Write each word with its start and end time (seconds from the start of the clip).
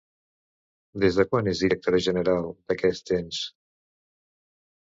Des 1.03 1.19
de 1.19 1.25
quan 1.33 1.49
és 1.51 1.61
directora 1.65 2.01
general 2.07 2.49
d'aquest 2.73 3.15
ens? 3.21 3.45